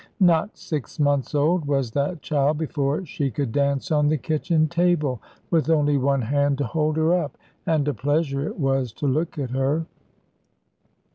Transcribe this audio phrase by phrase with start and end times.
[0.19, 5.21] Not six months old was that child before she could dance on the kitchen table
[5.51, 9.37] with only one hand to hold her up, and a pleasure it was to look
[9.37, 9.85] at her.